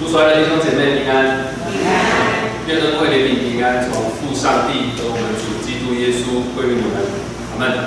[0.00, 1.52] 主所爱的弟兄姐妹平安，
[2.66, 7.04] 愿恩惠怜悯平安从父上帝和我们主基督耶稣归于你们，
[7.52, 7.84] 阿门。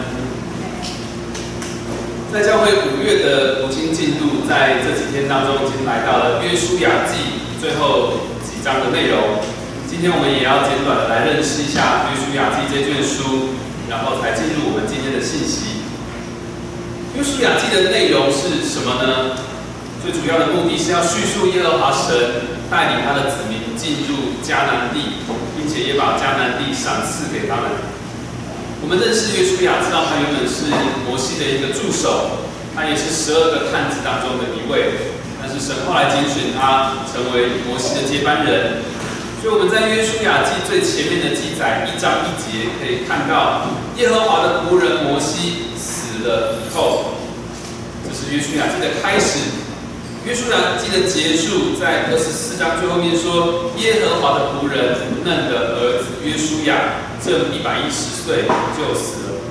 [2.32, 9.42] 在教会五月的读经进度，在这几天当中已经来到了约书亚记最后几章的内容。
[9.90, 13.58] 今天我们也要简短的来认识一下约书亚记这卷书，
[13.90, 15.82] 然后才进入我们今天的信息。
[17.18, 19.34] 约书亚记的内容是什么呢？
[20.04, 25.24] 最主要的目的是要叙述耶和华神带领他的子民进入迦南地，
[25.56, 27.72] 并且也把迦南地赏赐给他们。
[28.84, 30.68] 我们认识约书亚，知道他原本是
[31.08, 32.44] 摩西的一个助手，
[32.76, 35.16] 他也是十二个探子当中的一位。
[35.40, 38.84] 但是神后来拣选他成为摩西的接班人。
[39.40, 47.16] 所以我们在约书亚记最前面的记载一章一节可以看到，耶和华的仆人摩西死了以后，
[48.04, 49.63] 这是约书亚记的开始。
[50.26, 59.44] 约书亚记的结束，在二十四章最后面说，耶和华的仆人嫩的儿子约书亚正一百一十岁就死了。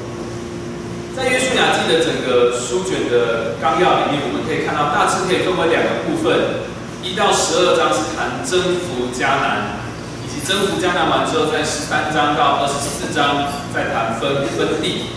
[1.15, 6.65] 在约书亚记的整个书卷的纲要里面，我们可以看到大致可以分为两个部分，
[7.05, 9.77] 一到十二章是谈征服迦南，
[10.25, 13.45] 以及征服迦南完之后，在十三章到二十四章
[13.77, 15.13] 再谈分分地。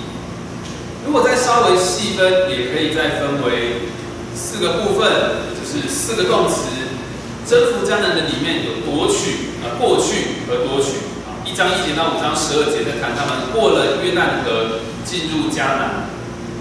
[1.07, 3.87] 如果再稍微细分，也可以再分为。
[4.45, 5.09] 四个部分
[5.57, 6.69] 就是四个动词，
[7.49, 11.41] 征服迦南的里面有夺取啊，过去和夺取啊。
[11.43, 16.05] 一章一节到五章十二节在谈他们过了约旦河进入迦南。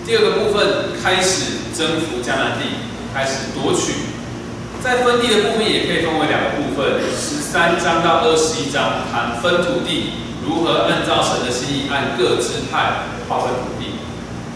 [0.06, 3.92] 第二个部分开始征服迦南地，开始夺取。
[4.82, 14.00] 在分地的部分也可以分为两个部分，十三章到二十一章谈分土地，如何按照神的心意按各支派划分土地。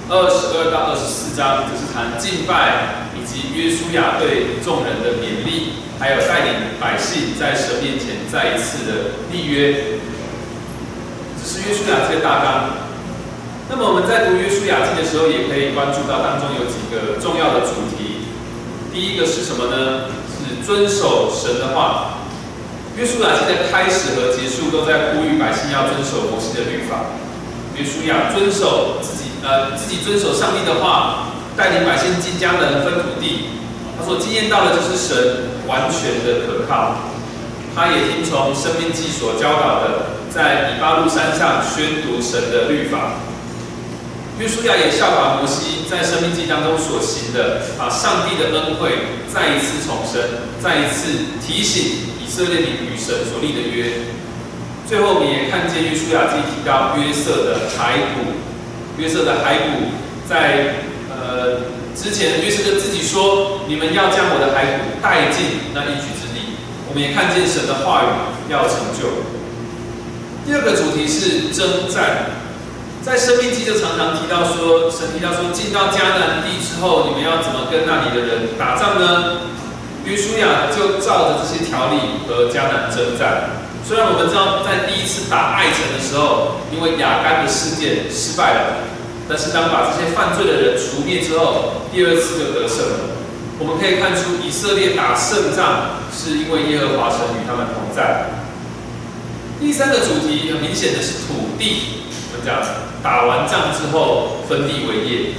[0.09, 3.05] 二十二到二十四章就是谈敬拜。
[3.29, 10.01] 及约书亚对众人的勉励，还有带领百姓在神面前再一次的立约，
[11.37, 12.71] 这是约书亚记的大纲。
[13.69, 18.25] 那么我们在读约书亚记的时候，也可以关注到当中有几个重要的主题。
[18.91, 20.09] 第一个是什么呢？
[20.33, 22.25] 是遵守神的话。
[22.97, 27.13] 约书亚记的开始和结束都在呼吁百姓要遵守摩西的律法。
[27.77, 31.37] 约书亚遵守自己呃自己遵守上帝的话。
[31.59, 33.51] 带领百姓进迦南分土地，
[33.99, 36.95] 他说经验到的就是神完全的可靠。
[37.75, 43.19] 他也听从生命记所教导的，在以巴路山上宣读神的律法。
[44.39, 50.23] 约书亚也效法摩西在生命记当中所行的，把上帝的恩惠再一次重生，
[50.63, 51.11] 再一次
[51.45, 54.07] 提醒以色列民与神所立的约。
[54.87, 58.31] 最后我们也看见约书亚自己提到约瑟的骸骨，
[58.97, 59.91] 约瑟的骸骨
[60.31, 60.87] 在。
[61.95, 66.55] 之前约瑟就自己说：“你们要将我的骸骨带进那一举之地。”
[66.89, 69.27] 我们也看见神的话语要成就。
[70.47, 72.33] 第二个主题是征战，
[73.03, 79.45] 在生命记就常常提到说，神提到说，进到迦南地之后，你们要怎么跟那里的人打仗呢？
[80.05, 83.61] 约书亚就照着这些条例和迦南征战。
[83.85, 88.88] 虽然我们知道，在第一次打爱城的时候，因为亚干的事件失败了。
[89.29, 92.99] 但是当把这些犯罪的人除灭之后，第二次就得胜了。
[93.59, 98.31] 我们可以看出，以色列打胜仗是因为耶和华神与他们同在。
[99.61, 102.63] 第三个主题很明显的是土地，我们讲
[103.03, 105.35] 打完仗之后分地为业。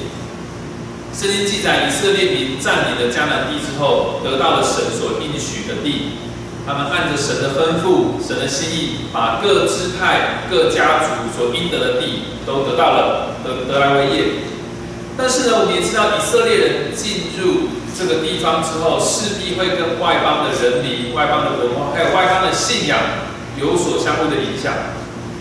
[1.11, 6.28] 圣经记载，以色列民占领了迦南地之后，得到了神所应许的地。
[6.66, 14.24] 他们按着神的吩咐、神的心意，把各支派、各家族所应得的地都得到了，得得来为业。
[15.18, 17.68] 但是呢，我们也知道，以色列人进入
[17.98, 23.00] 这个地方之后，势必会跟外邦的人民、外邦的文化，还有外邦的信仰
[23.59, 24.72] 有所相互的影响。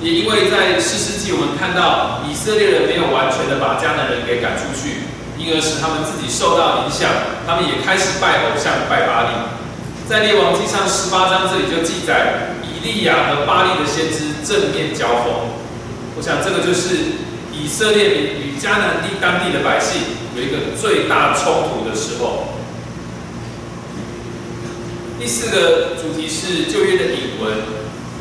[0.01, 7.10] 也因为在四世纪，我们看到以色列人没有完全的把迦南人给赶出去，因而使他们自己受到影响，
[7.47, 9.58] 他们也开始拜偶像、拜巴利。
[10.09, 15.53] 在列王记上十八章这里就记载以利亚和巴利的先知正面交锋。
[16.16, 17.21] 我想这个就是
[17.53, 20.01] 以色列民与迦南地当地的百姓
[20.34, 22.55] 有一个最大冲突的时候。
[25.21, 27.53] 第四个主题是旧约的引文，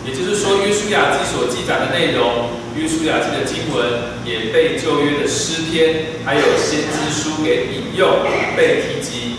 [0.06, 3.88] 也就是说约书亚记所记载的内容，约书亚记的经文
[4.26, 9.38] 也被旧约的诗篇还有先知书给引用被提及。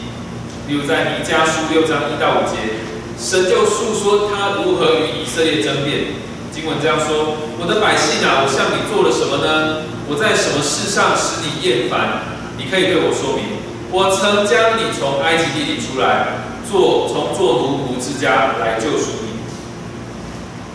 [0.69, 2.77] 例如在尼迦书六章一到五节，
[3.19, 6.13] 神就述说他如何与以色列争辩。
[6.53, 9.89] 经文这样说：“我的百姓啊，我向你做了什么呢？
[10.07, 12.21] 我在什么事上使你厌烦？
[12.59, 13.65] 你可以对我说明。
[13.91, 19.41] 我曾将你从埃及地里出来，做从做奴仆之家来救赎你。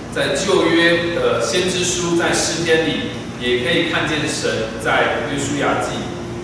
[0.09, 5.93] 在旧约的先知书，在诗篇里，也可以看见神在约书亚记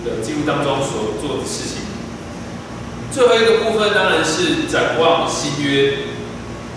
[0.06, 1.79] 的记录当中所做的事情。
[3.12, 5.98] 最后一个部分当然是展望新约，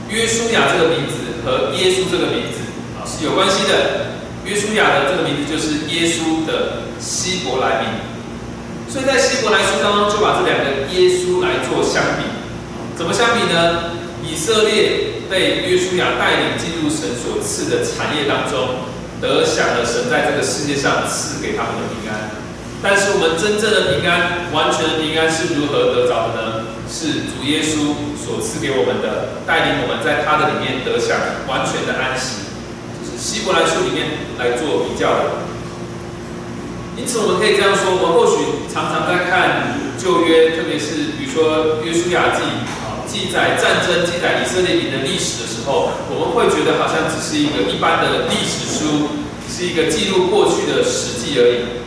[0.09, 2.59] 约书亚这个名字和耶稣这个名字
[2.97, 4.13] 啊是有关系的。
[4.43, 7.89] 约书亚的这个名字就是耶稣的希伯来名，
[8.89, 12.27] 所以在希伯来书当中就把这两个耶稣来做相比。
[12.97, 13.91] 怎么相比呢？
[14.21, 18.83] 以色列被约书亚带领进入神所赐的产业当中，
[19.21, 22.42] 得享了神在这个世界上赐给他们的平安。
[22.83, 26.67] 但是我们真正的平安，完全的平安是如何得着的呢？
[26.91, 31.15] 是主耶稣所赐给我们的，带领我们在他的里面得享
[31.47, 32.43] 完全的安息。
[32.99, 35.47] 就是希伯来书里面来做比较的，
[36.99, 42.43] 因此我们可以这样说：我们或许常常在看旧约，特别是比如说约书亚记
[42.83, 49.07] 啊，记载战争、记载以色列民的历史的时候，我们会觉得好像只是一个一般的历史书，
[49.49, 51.82] 是一个记录过去的史记而已。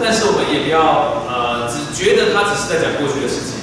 [0.00, 3.58] 但是我们也不要呃，只觉得他只是在讲过去的事情。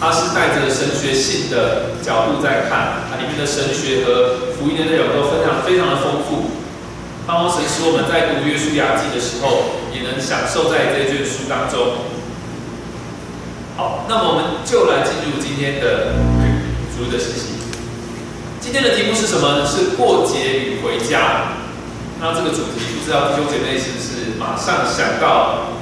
[0.00, 6.56] 他是带着神学性的角度在看，它里面的神学和福音的内容都非常非常的丰富。
[7.26, 12.08] 盼望神使我们在读约书亚记的时候，也能享受在这卷书当中。
[13.76, 16.16] 好，那么我们就来进入今天的
[16.96, 17.60] 主日的信息。
[18.58, 19.66] 今天的题目是什么？
[19.66, 21.59] 是过节与回家。
[22.20, 25.72] 那这个主题，不知道弟兄姐妹是不是马上想到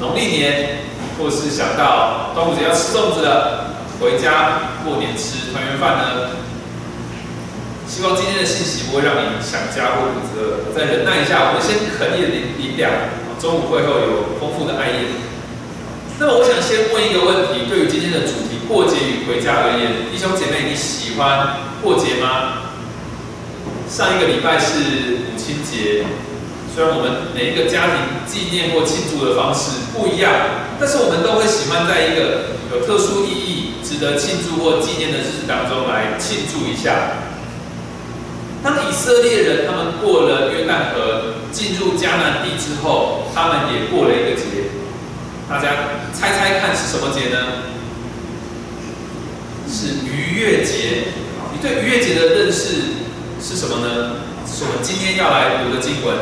[0.00, 0.82] 农历年？
[1.18, 6.30] 或是想到端午节要吃粽子了，回家过年吃团圆饭呢？
[7.86, 12.90] 希望今天的信息不会让你想家或肚子饿，再忍耐一下，我们先啃一点零两，
[13.38, 15.04] 中午会后有丰富的爱宴。
[16.18, 22.61] 那么我想先问一个问题：对于今天的主题过节与回家而言，弟兄姐妹你喜欢过节吗？
[23.92, 26.06] 上一个礼拜是母亲节。
[26.74, 30.32] 虽然我们每一个家庭纪念或庆祝的方式不一样，
[30.80, 37.20] 但是我们都会喜欢在一个有特殊意义、值得庆祝或纪念的日子当中来庆祝一下。
[38.64, 44.72] 当以色列人他们过了约旦河进入迦南地之后，他们也过了一个节，
[45.50, 45.68] 大家
[46.14, 47.68] 猜猜看是什么节呢？
[49.68, 51.12] 是逾越节。
[51.52, 53.01] 你对逾越节的认识
[53.42, 54.22] 是什么呢？
[54.46, 56.14] 是我们今天要来读的经文。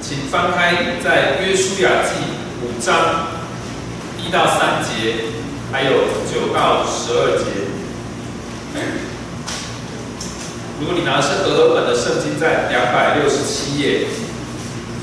[0.00, 2.16] 请翻开在约书亚记
[2.64, 3.28] 五章
[4.18, 5.28] 一到三节，
[5.70, 7.44] 还有九到十二节。
[10.80, 14.08] 如果你拿的是和合本的圣经，在两百六十七页；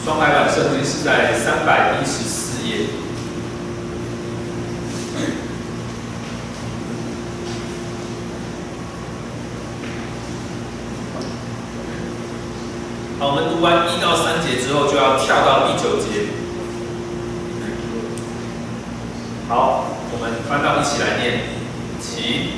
[0.03, 2.89] 双排版圣经是在三百一十四页。
[13.19, 16.31] 好，我们读完一到三节之后，就要跳到第九节。
[19.49, 21.43] 好，我们翻到一起来念，
[21.99, 22.55] 起。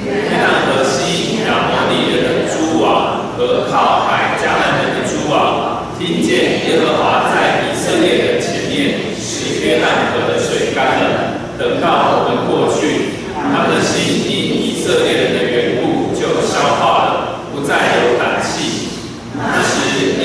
[0.00, 18.09] 约旦河西亚摩利人的诸王和靠海迦南人的诸王，听见耶和华在以色列人前面使约旦河的水干了，等到我们过去，他们的心因以色列人的缘故就消化了，不再有。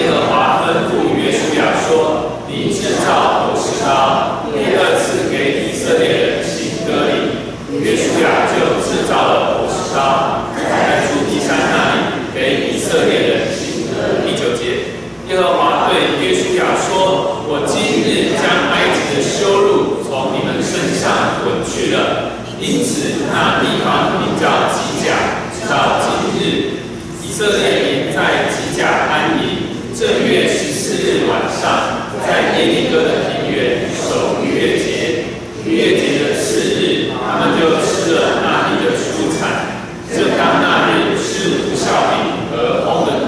[0.06, 7.42] 耶和华吩咐约书亚说：“你制造火石刀，第二次给以色列人行割礼。”
[7.82, 14.30] 约书亚就制造了火石刀，在主地山那里给以色列人行割礼。
[14.30, 14.94] 第九节，
[15.34, 18.46] 耶和华对约书亚说：“我今日将
[18.78, 22.30] 埃及的羞辱从你们身上滚去了，
[22.62, 26.78] 因此那地方名叫吉甲，直到今日。”
[27.26, 35.26] 以色列民在吉甲安营，正月十四日晚上，在耶利哥的平原守逾越节。
[35.66, 39.84] 逾越节的次日，他们就吃了那地的出产。
[40.16, 43.28] 正当那日是无效饼和红的土，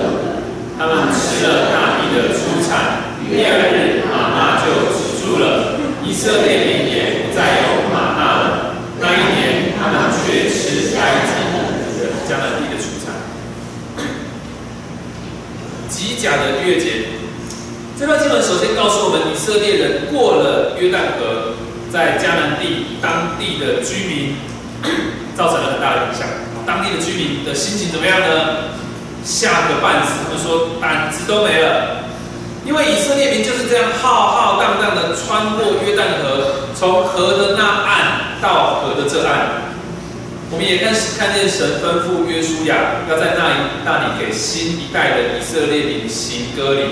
[0.80, 3.12] 他们吃了那地的出产。
[3.28, 5.76] 第二日，玛纳就止住了。
[6.06, 8.76] 以色列民也不再有玛纳了。
[9.02, 11.30] 那一年，他们却吃埃及
[12.00, 12.96] 的迦南地的出。
[15.90, 17.08] 吉甲的月节，
[17.98, 21.52] 这段经文首先告诉我们，以色列人过了约旦河，
[21.92, 24.36] 在迦南地当地的居民
[25.36, 26.26] 造成了很大的影响。
[26.66, 28.72] 当地的居民的心情怎么样呢？
[29.26, 32.08] 吓个半死，他们说胆子都没了，
[32.64, 39.76] 因为以色列民就是这样浩浩荡荡的穿过约旦河，从河的那岸到河的这岸，
[40.52, 46.84] 我们也看看见神吩咐约书亚要在那里那里给新一代的以色列民行割礼，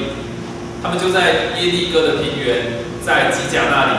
[0.86, 3.98] 他们就在耶利哥的平原，在基甲那里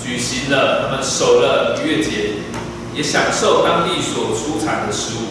[0.00, 2.38] 举行了他们守了逾越节，
[2.94, 5.26] 也享受当地所出产的食物。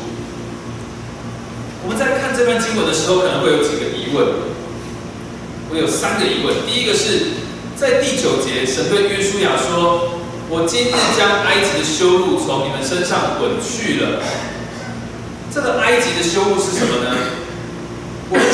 [1.84, 4.28] 我们在看这段经文的时候，可能会有几个疑问，
[5.72, 6.54] 我有三个疑问。
[6.68, 7.40] 第一个是
[7.78, 10.20] 在第九节，神对约书亚说。
[10.50, 14.24] 我今日将埃及的修路从你们身上滚去了。
[15.54, 17.12] 这个埃及的修路是什么呢？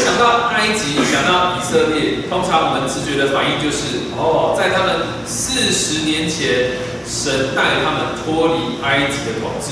[0.03, 6.75] 想到埃及，想到以色列，通常我们直觉的反应就是：哦，在他们四十年前，
[7.07, 9.71] 神带他们脱离埃及的统治。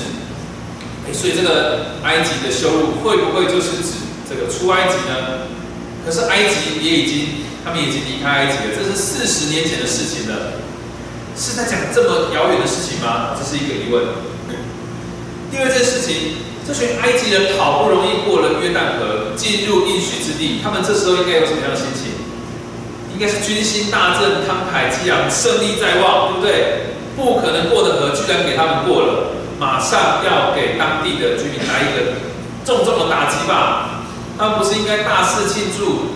[1.12, 5.44] 所以这个埃及的修路会不会就是指这个出埃及呢？
[6.06, 10.56] 可是埃及也已经，他们已经离开埃及了，这是四十年前的事情了。
[11.36, 13.36] 是在讲这么遥远的事情吗？
[13.36, 14.04] 这是一个疑问。
[15.50, 22.12] 第二件事情，这群埃及人好不容易过了约旦河，进入应许之地，他们这时候应该有什么样的心情？
[23.12, 26.94] 应该是军心大振、慷慨激昂、胜利在望，对不对？
[27.14, 32.14] 不可能过的河居然给他们过了，马上要给当地的居民来一个
[32.64, 34.06] 重重的打击吧？
[34.38, 36.14] 他们不是应该大肆庆祝？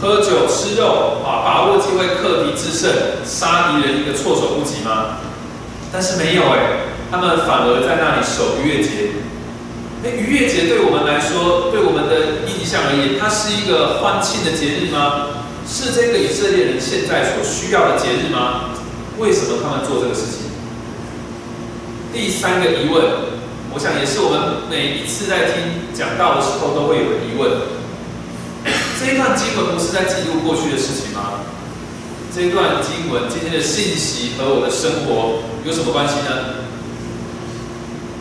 [0.00, 2.88] 喝酒吃肉啊，把握机会克敌制胜，
[3.24, 5.18] 杀敌人一个措手不及吗？
[5.92, 9.10] 但是没有哎，他们反而在那里守逾节。
[10.02, 15.42] 那逾越节对我们来说，对我们的印象而言，它是一个欢庆的节日吗？
[15.66, 18.70] 是这个以色列人现在所需要的节日吗？
[19.18, 20.54] 为什么他们做这个事情？
[22.14, 23.34] 第三个疑问，
[23.74, 27.74] 我想也是我们每一次在听讲道的时候都会有的疑问。
[28.98, 31.42] 这一段经文不是在记录过去的事情吗？
[32.34, 36.62] 这一段经文今天的信息和我的生活有什么关系呢？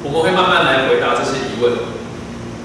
[0.03, 1.16] 我们会慢慢来回答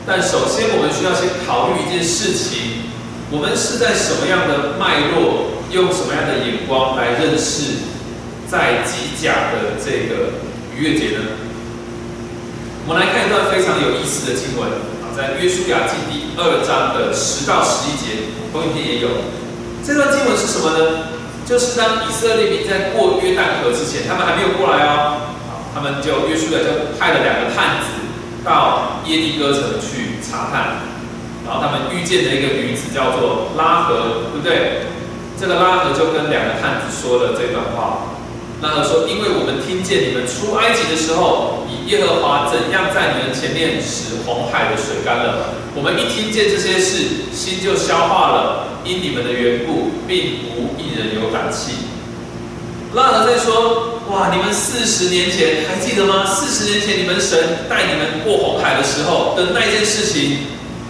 [0.06, 2.90] 但首先，我们需要先考虑一件事情：
[3.30, 7.86] 我们是在什么样的脉络，用什么样的眼光来认识
[8.50, 10.42] 在吉甲的这个
[10.74, 11.38] 逾越节呢？
[12.86, 14.66] 我们来看一段非常有意思的经文
[15.06, 15.14] 啊。
[15.14, 19.08] 在约书亚记第二章的十到十一节，投影片也有。
[19.86, 21.14] 这段经文是什么呢？
[21.46, 25.30] 就是当以色列民在过约旦河之前，他们还没有过来哦。
[25.72, 28.01] 他们就约书亚就派了两个探子
[28.44, 30.82] 到耶利哥城去查探，
[31.46, 34.86] 然后他们遇见了一个女子叫做拉合，对不对？
[35.40, 38.06] 这个拉合就跟两个汉子说了这段话。
[38.60, 48.68] 拉合说：“因为我们听见你们出埃及的时候，以耶和华怎样在你们前面使红海的水干了，我们一听见这些事，心就消化了。
[48.84, 51.90] 因你们的缘故，并无一人有胆气。”
[52.94, 56.26] 拉合在说：“哇，你们四十年前还记得吗？
[56.26, 60.38] 四十年前你们神带你们过红海的时候的那件事情，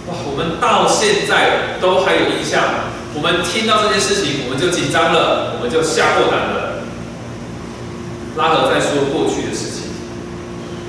[0.07, 2.91] 哇，我们到现在都还有印象。
[3.15, 6.83] 我们听到这件事情，我们就紧张了，我们就吓破胆了。”
[8.35, 9.93] 拉合在说过去的事情，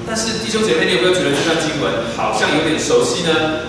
[0.09, 3.69] 但是弟兄姐妹，你有没有觉得这段经文好像有点熟悉呢？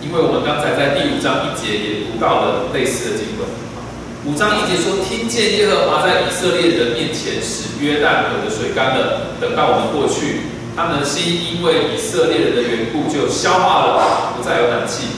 [0.00, 3.65] 因为我们刚才在第五章一节也读到了类似的经文。
[4.26, 15.14] 五章一节说：“听见耶和华在以色列人面前使约旦河的水干了。”等到我们过去，他们的心因为以色列人的缘故就消化了，不再有胆气。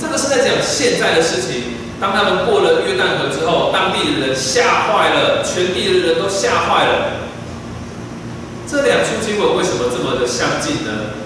[0.00, 1.76] 这个是在讲现在的事情。
[2.00, 7.28] 当他们过了约旦河之后，当地的人吓坏了，全地的人都吓坏了。
[8.66, 11.20] 这两处经文为什么这么的相近呢？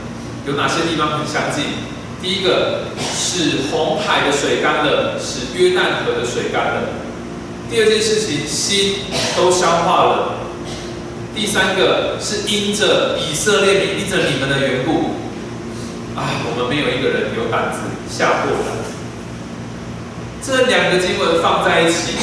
[0.44, 1.93] 有哪些地方很相近？
[2.24, 6.88] 第一个是红海的水干了，使约旦河的水干了。
[7.70, 9.00] 第二件事情，心
[9.36, 10.36] 都消化了。
[11.34, 15.10] 第三个是因着以色列民，因着你们的缘故，
[16.16, 18.72] 啊，我们没有一个人有胆子下过来。
[20.40, 22.14] 这两个经文放在一起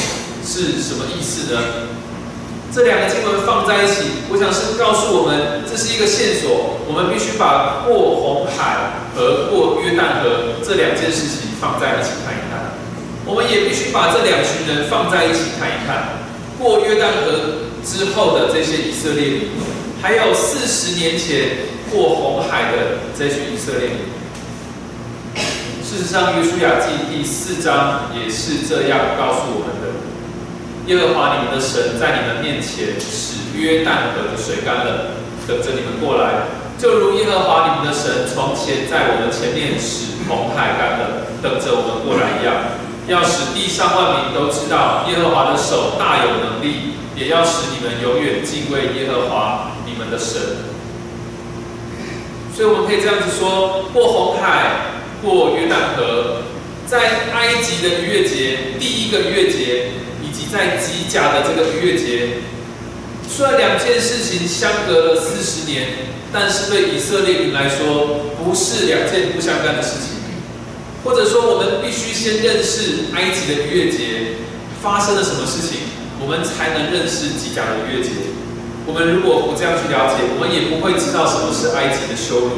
[0.44, 1.60] 是什么意思呢？
[2.74, 12.72] 这两个经文放在一起，我想是告诉我们，这是一个线索，我们必须把过红海和过约旦河这两件事情放在一起看一看。
[13.28, 16.24] 我们也必须把这两群人放在一起看一看，
[16.58, 19.52] 过约旦河之后的这些以色列民，
[20.00, 24.08] 还有四十年前过红海的这群以色列民。
[25.84, 29.92] 事实上，《约书亚记》第四章也是这样告诉我们的：
[30.86, 35.14] 耶和华你们的神在你们面前使约旦河的水干了，
[35.46, 42.80] 等着你们过来，就如耶和华你们的神从前在我们前面使红海干了，等着我们过来一样。
[43.08, 50.40] 要使地上万民都知道耶和华的手大有能力，也要使你们永远敬畏耶和华你们的神。
[52.54, 56.42] 所以我们可以这样子说：过红海，过约旦河，
[56.86, 59.90] 在埃及的逾越节第一个逾越节，
[60.50, 62.28] 在吉甲的这个逾越节，
[63.28, 65.88] 虽然两件事情相隔了四十年，
[66.32, 70.12] 但是对以色列人来说，不是两件不相干的事情。
[71.04, 74.38] 或者说，我们必须先认识埃及的逾越节
[74.80, 78.10] 发生了什么事情，我们才能认识吉甲的逾越节。
[78.86, 82.50] 我们如果不这样去了解，我们也不会知道什么是埃及的羞辱。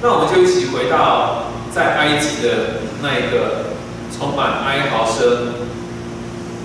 [0.00, 3.76] 那我们就一起回到在埃及的那一个
[4.16, 5.65] 充满哀嚎声、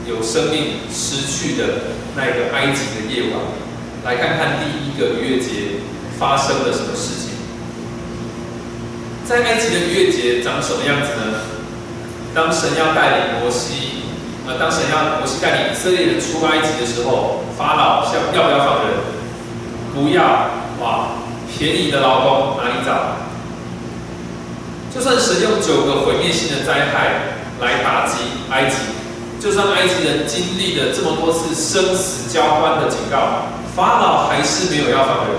[0.08, 1.64] 有生命失去的
[2.16, 3.40] 那个埃及的夜晚，
[4.04, 5.82] 来看看第一个逾越节
[6.18, 7.32] 发生了什么事情。
[9.26, 11.40] 在埃及的逾越节长什么样子呢？
[12.34, 13.90] 当神要带领摩西。
[14.48, 18.98] 呃，当神要摩西带领以色列人出埃及的时候，法老想要不要放人？
[19.94, 20.50] 不要，
[20.82, 21.12] 哇，
[21.48, 23.18] 便宜的劳工哪里找？
[24.92, 28.16] 就算神用九个毁灭性的灾害来打击
[28.50, 28.78] 埃及，
[29.42, 35.34] 就算埃及人经历了这么多次生死交关的警告，法老还是没有要放人。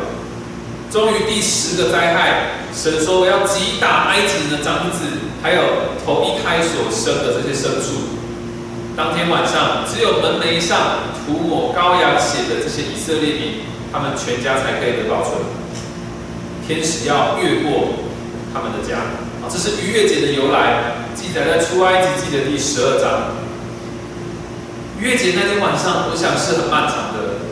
[0.90, 5.06] 终于第十个灾害，神说我要击打埃及人的长子，
[5.40, 5.62] 还有
[6.04, 8.18] 头一胎所生的这些牲畜。
[8.96, 15.38] 当天晚上，只有门楣上涂抹羔羊血的这些以色列民，他们全家才可以得保存。
[16.66, 18.02] 天使要越过
[18.52, 18.98] 他们的家，
[19.40, 23.30] 啊，这是逾越节的由来，记载在出埃及记的第十二章。
[25.02, 27.42] 逾越节那天晚上，我想是很漫长的。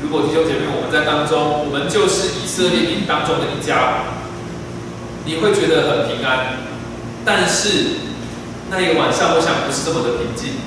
[0.00, 4.14] 如果弟兄姐妹我们在当中，我们就是以色列民当中的一家，
[5.24, 6.62] 你会觉得很平安。
[7.24, 7.98] 但是
[8.70, 10.62] 那一个晚上，我想不是这么的平静。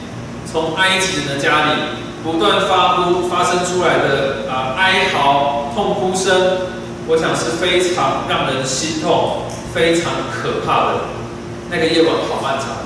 [0.51, 6.67] 从埃及人的家里不断发出发生出来的啊哀嚎痛哭声，
[7.07, 10.93] 我想是非常让人心痛、非常可怕的。
[11.71, 12.83] 那个夜晚好漫长。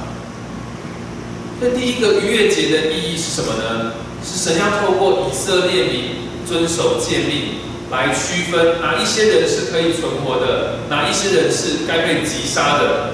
[1.63, 3.93] 那第一个逾越节的意义是什么呢？
[4.26, 6.06] 是神要透过以色列民
[6.47, 7.60] 遵守诫命，
[7.91, 13.13] 来区分哪一些人是可以存活的，哪一些人是该被击杀的。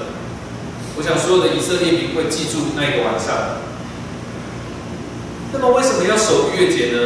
[0.96, 3.60] 我想所有的以色列民会记住那个晚上。
[5.52, 6.98] 那么为什么要守逾越节呢？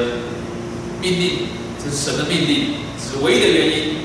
[1.00, 1.48] 命令，
[1.82, 3.96] 这是神的命令，是唯一的原因。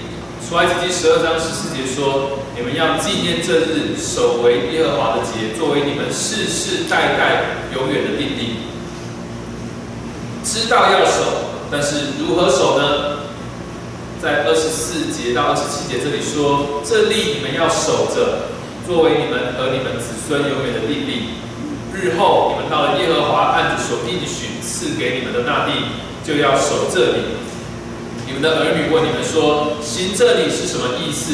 [0.48, 8.56] 出埃及记十二章十四节说：“你们要纪念这日，守为耶和华的节，作为你们世世代代永远的命令。
[10.46, 13.28] 知道要守，但是如何守呢？
[14.24, 18.48] 在二十四节到二十七节这里说：这例你们要守着，
[18.88, 21.36] 作为你们和你们子孙永远的命令。”
[21.92, 25.92] 日后你们到了耶和华按着所应许赐给你们的那地，
[26.24, 27.36] 就要守这里。
[28.28, 31.32] 你们的儿女问你们说：“行这里是什么意思？”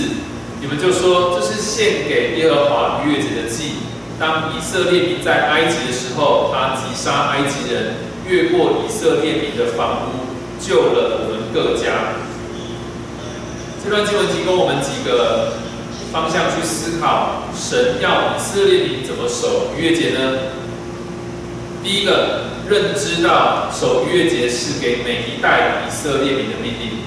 [0.62, 3.82] 你们就说：“这是献给耶和华逾越节的祭。
[4.19, 7.95] 当以色列民在埃及的时候，他击杀埃及人，
[8.29, 12.21] 越过以色列民的房屋，救了我们各家。”
[13.84, 15.53] 这段经文提供我们几个。
[16.13, 20.19] 方向去思考，神要以色列民怎么守逾越节呢？
[21.83, 27.03] 第一个，认知到守逾越节是给每一代以色列民的命令。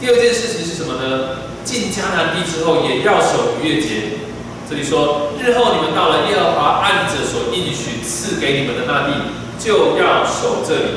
[0.00, 1.36] 第二件事情是什么呢？
[1.62, 4.16] 进迦南地之后也要守逾越节。
[4.68, 9.12] 这里说，日后你们到了耶和华按着所应许赐给你们的那地，
[9.58, 10.90] 就要守这里。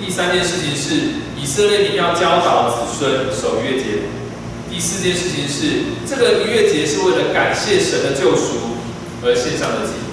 [0.00, 3.84] 第三件事情是，以色列民要教导子孙守逾越节。
[4.70, 8.78] 第四件事情是，这个逾越节是为了感谢神的救赎
[9.22, 10.07] 而献上的祭。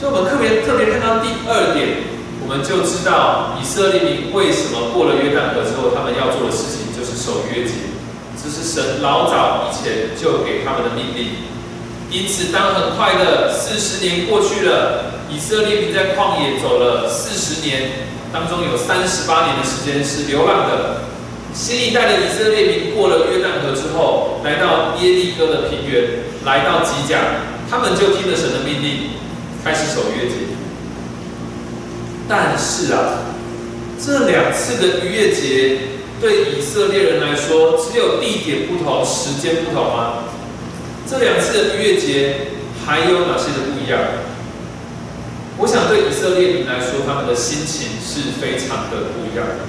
[0.00, 2.04] 所以，我们特别特别看到第二点，
[2.42, 7.94] 我们就知道以色列民为什么过了约旦河之后，他们要做的事情就是守约节。
[8.36, 11.48] 这是神老早以前就给他们的命令。
[12.10, 21.00] 因此，当很快的四十年过去了，以色列民在旷野走了四十年，当中有三十八年的时间是流浪的。
[21.54, 27.18] 新一代的以色列民过了约旦河之后，来到耶利哥的平原，来到吉甲，
[27.70, 29.10] 他们就听了神的命令，
[29.64, 30.34] 开始守约节。
[32.28, 33.34] 但是啊，
[33.98, 35.78] 这两次的逾越节
[36.20, 40.24] 对以色列人来说，只有地点不同、时间不同吗？
[41.08, 42.36] 这两次的逾越节
[42.86, 44.00] 还有哪些的不一样？
[45.56, 49.64] 我想对以色列民来说，他们的心情是非常的不一样的。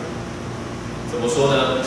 [1.12, 1.84] 怎么说呢？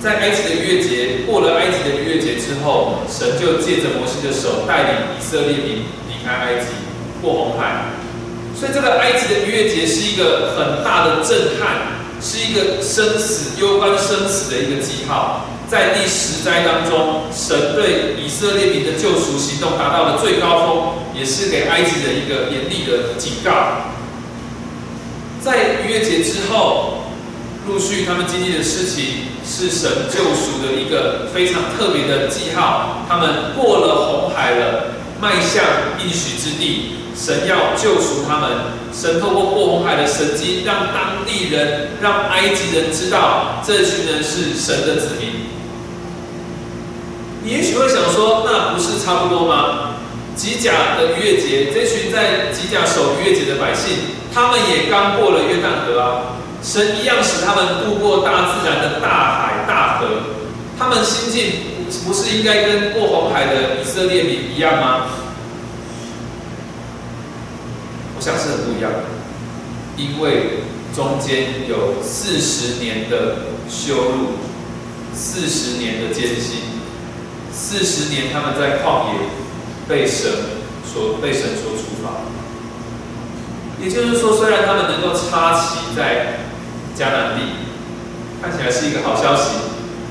[0.00, 5.84] 在埃及的逾越节过了埃及的逾越节之后，神就借着摩西的手带领以色列民
[6.24, 6.66] 开埃及，
[7.20, 7.86] 过红海。
[8.58, 15.46] 所以这个埃及的逾越节是一个很大的震撼，是一个生死攸关生死的一个记号。
[15.68, 23.50] 在第十灾当中，神对以色列民的救赎行动达到了最高峰，也是给埃及的一个严厉的警告。
[25.40, 27.04] 在逾越节之后，
[27.66, 33.06] 陆续他们经历的事情，是神救赎的一个非常特别的记号。
[33.08, 34.91] 他们过了红海了，
[35.22, 35.62] 迈向
[36.02, 36.96] 应许之地。
[37.14, 38.50] 神要救赎他们，
[38.92, 45.30] 神透过过红海的神迹，让当地人、让埃及人知道，这群人是神的子民。
[47.44, 49.94] 你也许会想说，那不是差不多吗？
[50.34, 53.92] 吉甲的逾越节，这群在吉甲守逾越节的百姓，
[54.34, 56.40] 他们也刚过了约旦河啊。
[56.62, 60.06] 神一样使他们渡过大自然的大海大河，
[60.78, 61.52] 他们心境
[62.04, 65.06] 不是应该跟过红海的以色列民一样吗？
[68.16, 68.98] 我想是很不一样的，
[69.96, 73.36] 因为中间有四十年的
[73.68, 74.38] 修路，
[75.14, 76.72] 四十年的艰辛。
[77.52, 79.28] 四十年，他们在旷野
[79.86, 80.30] 被神
[80.86, 82.22] 所被神所处罚。
[83.82, 86.38] 也就是说，虽然他们能够插旗在
[86.96, 87.42] 迦南地，
[88.40, 89.50] 看起来是一个好消息，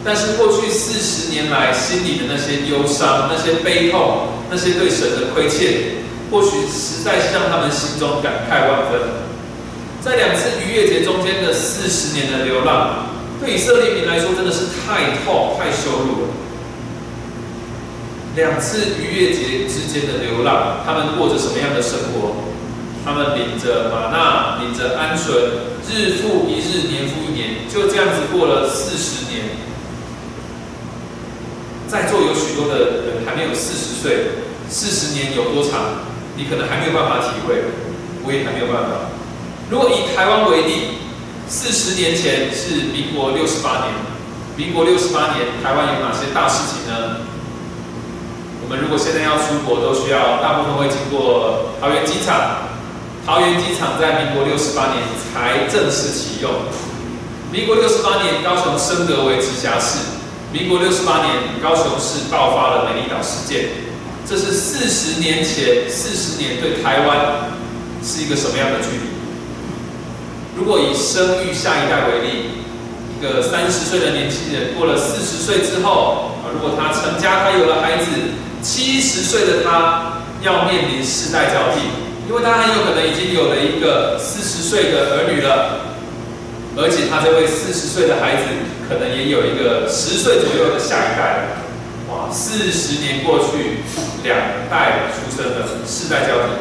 [0.03, 8.99] 但是过去四十年来心里的那些忧伤、那些悲痛、那些对神的亏欠，或许实在是让他们心中感慨万分。
[10.01, 13.05] 在两次逾越节中间的四十年的流浪，
[13.39, 16.27] 对以色列民来说真的是太痛、太羞辱了。
[18.35, 22.49] 两次逾越节之间的流浪，他们过着什么样的生活？
[23.05, 25.31] 他们领着玛纳，领着鹌鹑，
[25.87, 29.45] 日复一日，年复一年，就这样子过了四十年。
[31.91, 34.31] 在座有许多的人还没有四十岁，
[34.69, 36.07] 四十年有多长？
[36.37, 37.67] 你可能还没有办法体会，
[38.23, 39.11] 我也还没有办法。
[39.69, 41.03] 如果以台湾为例，
[41.49, 43.91] 四十年前是民国六十八年，
[44.55, 47.27] 民国六十八年，台湾有哪些大事情呢？
[48.63, 52.71] 我们如果现在要出国，都需要大部分会经过桃园机场。
[53.27, 56.49] 桃园机场在民国六十八年才正式启用。
[57.51, 60.20] 民国六十八年，高雄升格为直辖市。
[60.51, 61.33] 民国六十八年，
[61.63, 63.69] 高雄市爆发了美丽岛事件。
[64.27, 67.51] 这是四十年前，四十年对台湾
[68.03, 69.11] 是一个什么样的距离？
[70.55, 72.61] 如果以生育下一代为例，
[73.17, 78.05] 一个三十岁的年轻人过了四十岁之后，啊，如果他成家，他有了孩子。
[78.63, 81.81] 七十岁的他要面临世代交替，
[82.29, 85.81] 因为他很有可能已经有了一个四十岁的儿女了，
[86.77, 88.43] 而且他这位四十岁的孩子
[88.91, 91.63] 可能也有一个十岁左右的下一代。
[92.11, 93.79] 哇，四十年过去，
[94.21, 94.37] 两
[94.69, 96.51] 代出生的世代交替，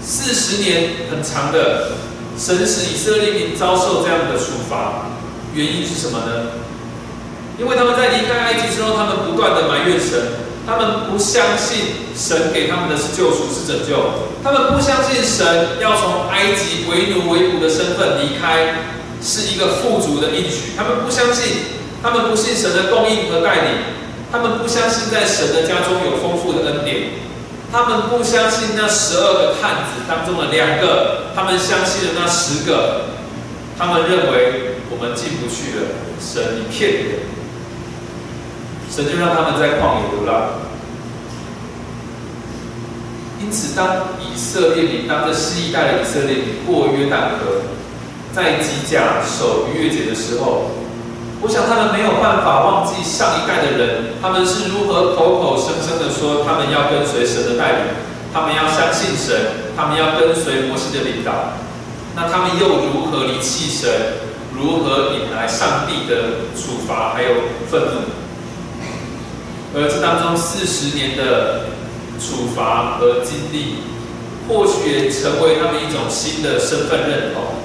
[0.00, 1.98] 四十年很长的，
[2.38, 5.10] 神使以色列民遭受这样的处罚，
[5.52, 6.46] 原因是什么呢？
[7.58, 10.44] 因为他们在离开埃及之后，他们不断的埋怨神。
[10.66, 14.00] 他们不相信神给他们的是救赎是拯救，
[14.42, 18.72] 他们不相信神要从埃及为奴为仆的身份离开
[19.24, 23.72] 是一个富足的应许，他们不相信，他们不信神的供应和带领，
[24.30, 27.08] 他们不相信在神的家中有丰富的恩典，
[27.72, 33.06] 他们不相信那十二个探子当中的两个，他们相信了那十个，
[33.78, 35.86] 他们认为我们进不去了，
[36.20, 37.04] 神你骗人。
[38.94, 40.60] 神就让他们在旷野流浪。
[43.40, 47.62] 因此，当以色列民当着新一代的以色列民过约旦河，
[48.34, 50.72] 在吉甲守逾越节的时候，
[51.40, 57.94] 我想他们没有办法忘记上一代的人，他们是如何口口声声的说他们要跟随神的带领，
[58.34, 61.54] 他们要相信神，他们要跟随摩西的领导。
[62.16, 63.90] 那他们又如何离弃神？
[64.52, 67.30] 如何引来上帝的处罚还有
[67.70, 68.02] 愤怒？
[69.76, 71.70] 而这当中四十年的
[72.18, 73.78] 处罚和经历，
[74.48, 77.62] 或许也成为他们一种新的身份认同。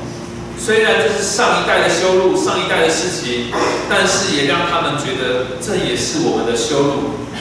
[0.60, 3.52] 虽然这是上一代的羞辱、上一代的事情，
[3.90, 6.94] 但是也让他们觉得这也是我们的羞辱，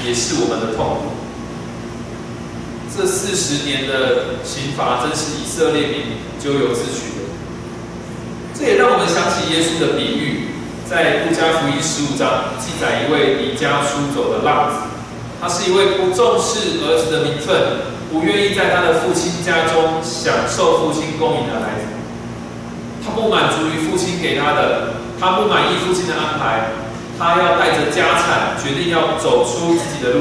[0.06, 1.18] 也是我们的痛苦。
[2.96, 7.28] 这四十年的刑罚，真是以色列民咎由自取的。
[8.58, 10.48] 这也让我们想起耶稣的比喻。
[10.88, 14.76] 在路加福音十五章记载一位离家出走的浪子，
[15.38, 21.97] 他是一位不重视儿子的名分，不愿意在他的父亲家中享受父亲供应的孩子。
[23.08, 26.72] 他不满足于父亲给他的，他不满意父亲的安排，
[27.18, 30.20] 他要带着家产，决定要走出自己的路。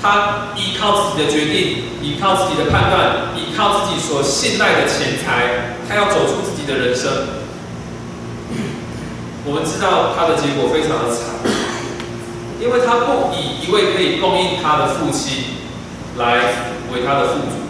[0.00, 7.12] 他依靠自己的决定，依靠自己的判断，依靠自己所信赖的钱财，他要走出自己的人生。
[9.44, 11.20] 我们知道他的结果非常的惨，
[12.58, 15.44] 因为他不以一位可以供应他的父亲
[16.16, 16.38] 来
[16.94, 17.60] 为他的父主，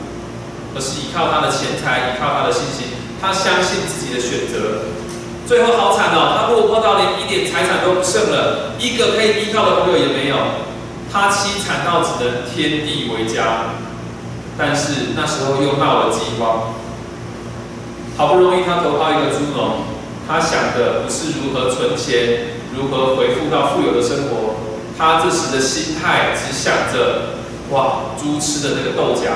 [0.76, 2.86] 而是依靠他的钱财，依靠他的信心，
[3.20, 4.82] 他相信自己的选择。
[5.46, 10.36] 最后好惨哦，他落魄到连一点财产都不剩了，一个可以依靠的朋友也没有，
[11.12, 13.76] 他凄惨到只能天地为家。
[14.58, 16.74] 但是那时候又闹了饥荒，
[18.16, 19.84] 好不容易他投靠一个猪农。
[20.26, 24.56] 他想的不是如何存钱，如何回复到富有的生活，
[24.98, 27.36] 他这时的心态只想着：
[27.70, 29.30] 哇，猪吃的那个豆荚，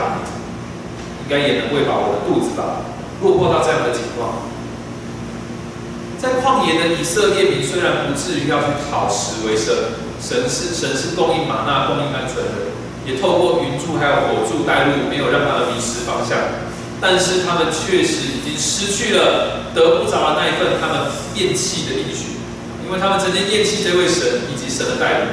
[1.22, 2.82] 应该也能喂饱我的肚子吧？
[3.22, 4.42] 落魄到这样的情况，
[6.20, 9.74] 在旷野的以色列民虽然不至于要去讨食为生，
[10.20, 12.72] 神是神是供应玛纳、供应鹌鹑的，
[13.06, 16.36] 也透过云柱还有火柱带路，没有让他们迷失方向。
[17.00, 22.36] 但是他们确实已经失去了得不着的那一份他们厌弃的应许，
[22.84, 25.28] 因为他们曾经厌弃这位神以及神的带领，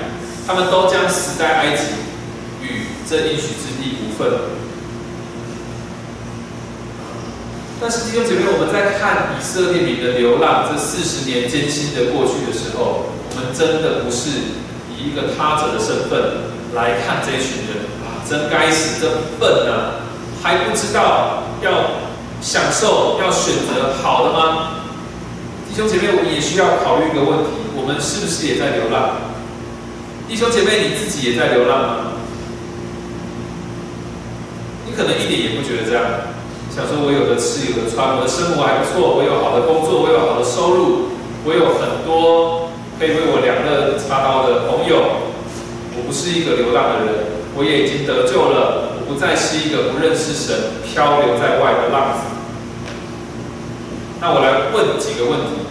[0.48, 1.84] 他们都将死在埃及，
[2.64, 4.32] 与这应许之地无份。
[7.80, 14.58] 但是弟兄姐妹，我们在看以色列民的流浪这四十年艰辛的过去的时候，我们真的不是
[14.90, 20.02] 以一个他者的身份来看这群人啊，真该死，真笨啊！
[20.42, 22.02] 还不知道要
[22.42, 24.82] 享受、要选择好的吗？
[25.70, 29.22] 弟兄姐妹，我们也需要考虑一个问题：我们是不是也在流浪？
[30.28, 31.98] 弟兄姐妹，你自己也在流浪吗？
[34.88, 36.04] 你可能一点也不觉得这样，
[36.78, 41.10] 想说我有的吃，有的穿，我的生活还不错，我有好的工作，我有好的收入，
[41.42, 45.26] 我有很多可以为我两肋插刀的朋友，
[45.98, 48.94] 我不是一个流浪的人，我也已经得救了。
[48.94, 50.54] 我不再是一个不认识神、
[50.86, 52.30] 漂流在外的浪子。
[54.22, 55.66] 那我来问几个问题：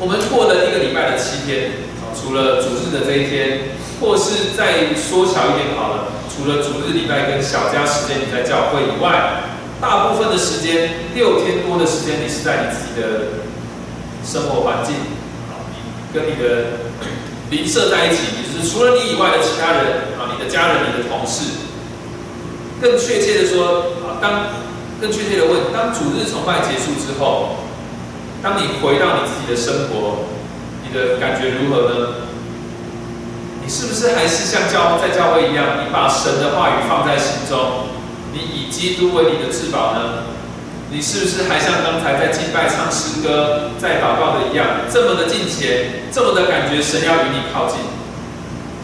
[0.00, 1.86] 我们过了一个礼拜的七天，
[2.18, 9.44] 除了主日的这一天，或是再缩小一点好了，除了主日礼拜跟小家时间你在教会以外，
[9.78, 13.44] 大部分的时间，六天多的时间，你是在你自己的
[14.24, 14.94] 生活环境，
[15.52, 16.80] 啊，你跟你的
[17.50, 20.40] 邻舍在一起，也就是除了你以外的其他人啊，你。
[20.40, 21.68] 的家人、你的同事，
[22.80, 24.46] 更确切的说，啊，当
[24.98, 27.56] 更确切的问，当主日崇拜结束之后，
[28.42, 30.24] 当你回到你自己的生活，
[30.82, 32.08] 你的感觉如何呢？
[33.70, 37.86] 是不是还是像教在教会一样，你把神的话语放在心中，
[38.32, 40.26] 你以基督为你的至宝呢？
[40.90, 47.78] 你是不是还像刚才在敬拜唱诗歌、在祷告的一样，这么的近前，这么的感觉神要与你靠近？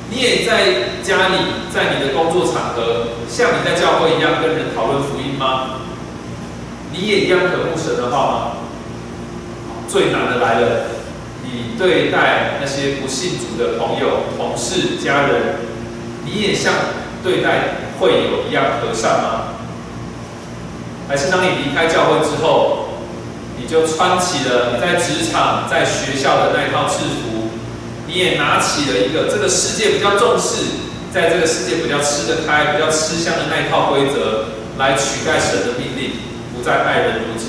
[0.09, 5.83] 你也在家里，在你的工作场合，像你在教会一样跟人讨论福音吗？
[6.93, 8.53] 你也一样渴慕神的话吗？
[9.89, 10.67] 最难的来了，
[11.47, 15.57] 你对待那些不信主的朋友、同事、家人，
[16.25, 16.75] 你也像
[17.23, 19.55] 对待会友一样和善吗？
[21.09, 22.89] 还是当你离开教会之后，
[23.57, 27.51] 你就穿起了你在职场、在学校的那一套制服？
[28.09, 30.65] 你也拿起了一个这个世界比较重视，
[31.13, 34.47] 在这个世界比较吃得开、比较吃香的那一套规则，
[34.79, 36.11] 来取代神的命令，
[36.55, 37.47] 不再爱人如己。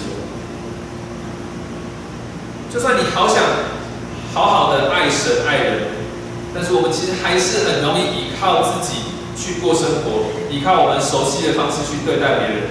[2.73, 3.37] 就算你好想
[4.37, 5.89] 好好的爱神爱人，
[6.53, 9.01] 但是我们其实还是很容易依靠自己
[9.33, 12.69] 去过生活，依靠我们熟悉的方式去对待别人，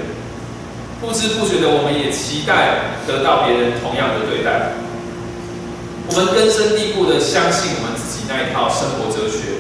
[1.02, 4.79] 不知不觉的我们也期待得到别人同样的对待。
[6.07, 9.59] 我们根深蒂固的相信我们自己那一套生活哲学，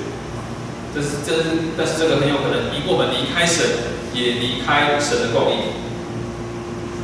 [0.94, 1.42] 这是这，
[1.76, 3.66] 但是这个很有可能因我们离开神，
[4.14, 5.74] 也离开神的供应。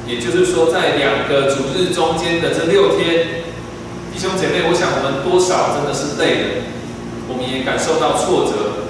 [0.06, 3.42] 也就是说，在两个主日中间的这六天，
[4.12, 6.68] 弟兄姐妹，我想我们多少真的是累了，
[7.28, 8.84] 我们也感受到挫折，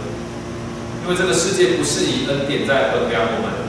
[1.05, 3.63] 因为这个世界不是以恩典在衡量我们。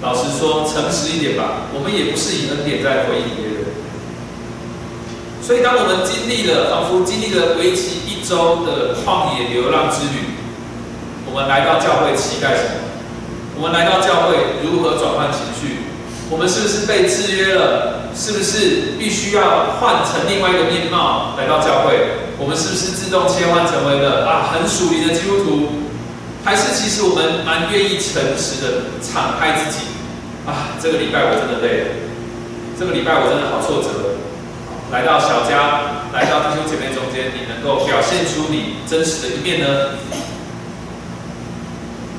[0.00, 3.66] 老实说，诚实一点吧，我们也不是以恩典在回应别人。
[5.42, 10.38] 所以，当我们经历了仿佛经历了为期一周的旷野流浪之旅，
[11.26, 12.86] 我们来到教会期待什么？
[13.58, 15.77] 我们来到教会如何转换情绪？
[16.30, 18.10] 我们是不是被制约了？
[18.14, 22.28] 是不是必须要换成另外一个面貌来到教会？
[22.38, 25.68] 我们是不是自动切换成为了啊很属灵的基督徒？
[26.44, 28.66] 还是其实我们蛮愿意诚实的
[29.02, 29.86] 敞开自己？
[30.46, 31.86] 啊，这个礼拜我真的累了，
[32.78, 34.18] 这个礼拜我真的好挫折。
[34.90, 39.66] 来到小家，来到弟兄姐妹中间，你能够表现出你真实的一面呢？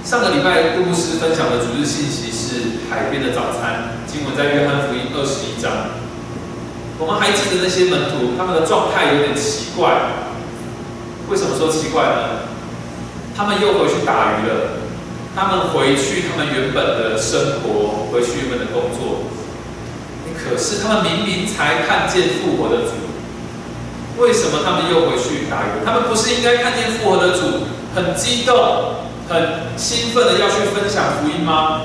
[0.10, 5.70] 上个礼拜杜牧师分享的主日信息是海边的早餐，经文在约翰福音二十一章。
[6.98, 10.26] 我们还记得那些门徒，他们的状态有点奇怪。
[11.30, 12.50] 为什么说奇怪呢？
[13.38, 14.82] 他们又回去打鱼了，
[15.36, 19.30] 他们回去他们原本的生活，回去原本的工作。
[20.34, 22.98] 可是他们明明才看见复活的主，
[24.18, 25.86] 为什么他们又回去打鱼？
[25.86, 28.99] 他们不是应该看见复活的主，很激动、
[29.30, 31.82] 很兴奋的要去分享福音吗？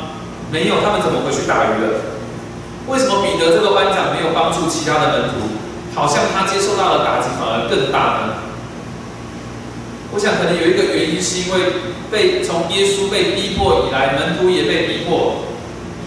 [0.50, 2.00] 没有，他们怎么回去打鱼了？
[2.88, 5.52] 为什么彼得这个班长没有帮助其他的门徒？
[5.94, 8.35] 好像他接受到的打击反而更大呢？
[10.12, 11.61] 我想可能有一个原因，是因为
[12.11, 15.44] 被从耶稣被逼迫以来，门徒也被逼迫。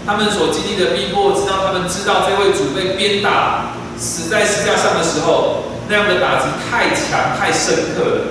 [0.05, 8.21] 他们所经历的逼迫，直到他们知道这位主被鞭打、死在石架上的时候，那样的打击太强、太深刻了，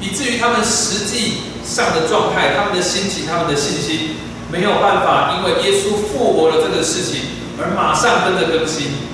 [0.00, 4.16] 以至于他们实际上的状态、他们的心情、他们的信心，
[4.50, 7.20] 没有办法因为耶稣复活了这个事情
[7.60, 9.04] 而马上跟着更新。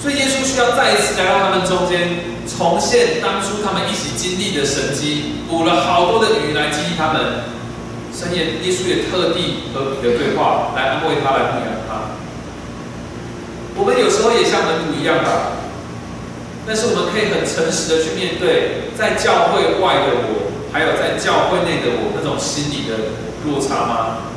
[0.00, 7.44] 所以耶稣需要再一次来到他们中间，重现当初他们一起经历的神迹，补了好多的鱼来激励他们。
[8.16, 12.16] 深夜，耶稣也特地和彼得对话，来安慰他，来牧养他。
[13.76, 15.52] 我们有时候也像门徒一样吧，
[16.66, 23.16] 但是我们可以很诚实的去面对，在教会外的我，还有在教会内的我那种心理的
[23.48, 24.28] 落差吗？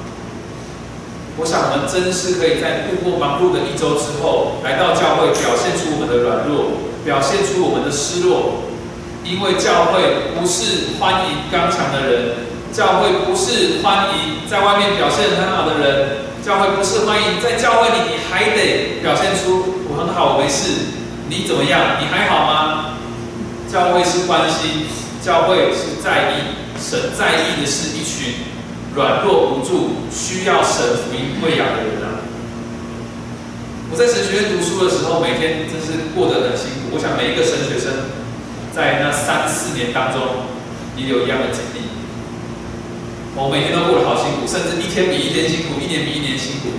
[1.36, 8.72] 我想我们真是可以在度过忙碌的一周之后，来到教会，表现出我们的软弱，表现出我们的失落，
[9.26, 12.48] 因为教会不是欢迎刚强的人。
[12.72, 20.96] 教会不是欢迎在外面表现很好的人，教会不是欢迎在教会里你还得表现出我很好，我没事，
[21.28, 22.00] 你怎么样？
[22.00, 22.96] 你还好吗？
[23.68, 24.88] 教会是关心，
[25.22, 28.34] 教会是在意，神在意的是一群
[28.96, 32.24] 软弱无助、需要神福音喂养的人啊！
[33.92, 36.96] 我在神学院读书的时候，每天真是过得很辛苦。
[36.96, 37.92] 我想每一个神学生
[38.72, 40.46] 在那三四年当中，
[40.96, 41.90] 也有一样的经历。
[43.36, 46.70] 我每天都过得好辛苦，甚至一天比一天辛苦，一年比一年辛苦。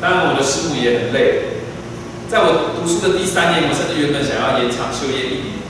[0.00, 1.62] 当然，我的师傅也很累。
[2.30, 5.61] 在我读书的第三年，我甚至原本想要延长修业一年，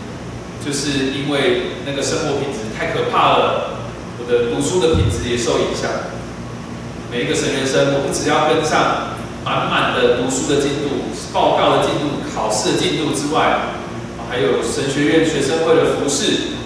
[0.65, 3.79] 就是因为那个生活品质太可怕了，
[4.19, 5.91] 我的读书的品质也受影响。
[7.11, 13.77] 每一个神学生，我不只要跟上满满的读书的进度、报告的进度、考试的进度之外，
[14.31, 16.57] 还有神学院学生会的服饰。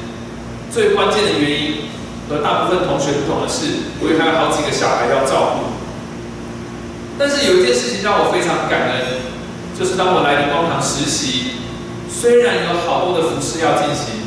[0.70, 1.86] 最关键的原因。
[2.28, 5.78] 和大部分同学不同的是，我也还有好几个小孩要照顾。
[7.16, 9.22] 但是有一件事情让我非常感恩，
[9.78, 11.65] 就是当我来灵光堂实习，
[12.18, 14.24] 虽然有好多的服饰要进行，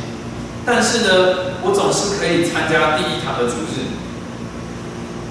[0.64, 3.98] 但是呢，我总是可以参加第一堂的主日。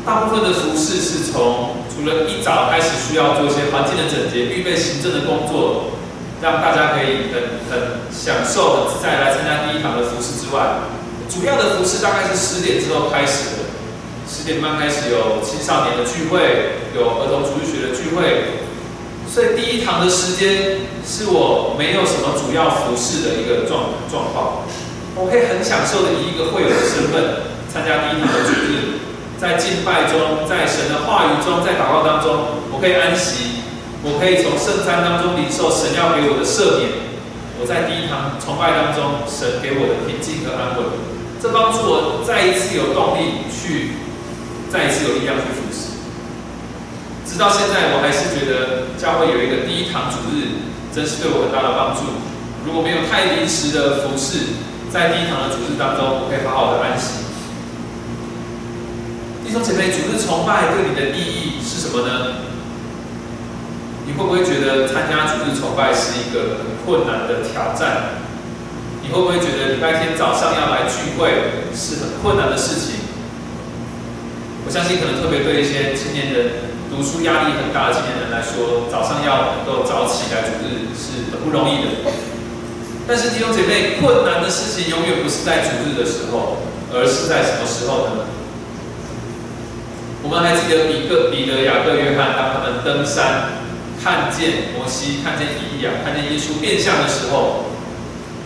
[0.06, 5.96] 大部分的服饰是从除了一早开始需要做一些环境的整洁、预备行政的工作，
[6.42, 10.84] 让大家可以很很享受、很自在来参加第一堂的服饰之外。
[11.32, 13.72] 主要的服饰大概是十点之后开始的，
[14.28, 18.68] 十点半开始有青少年的聚会，有儿童主日学的聚会，
[19.30, 24.66] 所以第一堂的时间是我没有什么主要服饰的一个状状况，
[25.16, 29.06] 我可以很享受的以一个会友的身份参加第一堂的主日，
[29.38, 33.62] 在敬拜中，在神的话语中，在祷告当中，我可以安息，
[34.02, 36.90] 我可以从圣餐当中领受神要给我的赦免，
[37.62, 40.90] 我在第一堂崇拜当中，神给我的平静和安稳。
[41.40, 43.94] 这帮助我再一次有动力去，
[44.74, 45.89] 再一次有力量去服侍。
[47.30, 52.02] 直到现在，我还是觉得教会有一个第一堂主日，真是对我很大的帮助。
[52.66, 54.58] 如果没有太临时的服侍，
[54.90, 57.30] 在第一堂的主日当中，我可以好好的安息。
[59.46, 62.50] 弟兄姐妹，主日崇拜对你的意义是什么呢？
[64.10, 68.26] 你会不会觉得参加主日崇拜是一个很困难的挑战？
[69.06, 73.06] 你会不会觉得礼拜天早上要来聚会是很困难的事情？
[74.66, 76.52] 我相信可能特别对一些青年人、
[76.90, 82.12] 读书压力很大的青年人来说，早上要能够早起来主日是很不容易的。
[83.08, 86.58] 但是弟兄姐妹，困难的事情永远不是在主日的时候，
[86.94, 88.26] 而是在什么时候呢？
[90.22, 93.64] 我们还记得彼得、彼得、雅各、约翰，当他们登山
[94.04, 97.66] 看见摩西、看见以利、看见耶稣变相的时候。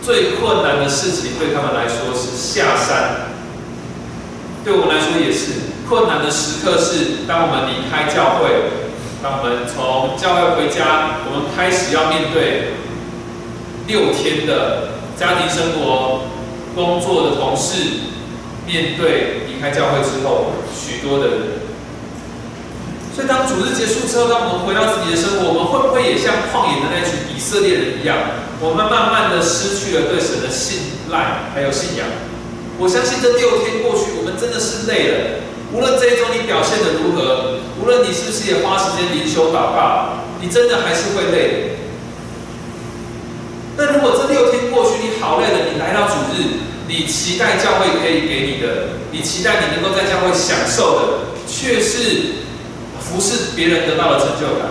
[0.04, 3.32] 最困难的事情对他们来说是下山，
[4.64, 6.80] 对我们来说也是困难的时刻。
[6.80, 8.48] 是当我们离开教会，
[9.22, 12.72] 当我们从教会回家，我们开始要面对
[13.86, 16.24] 六天的家庭生活、
[16.74, 18.08] 工作的同事，
[18.66, 21.38] 面对离开教会之后许多的人。
[23.14, 28.16] 所以当主日结束之后，当我们回到自己的生活，我们会不会也像旷野的那群以色列人一样，
[28.58, 32.08] 我们慢慢的失去了对神的信赖还有信仰？
[32.76, 35.14] 我相信这六天过去，真的是累了。
[35.72, 41.76] 无论这一周你表现的如何，无论你是不是也花时间灵修祷告，你真的还是会累。
[43.76, 51.02] 那如果这六天过去，你好累了，你来到主日，你期待教会可以给你的，你期待你能够在教会享受的，
[51.46, 52.44] 却是。
[53.04, 54.66] 服侍别人得到的成就感，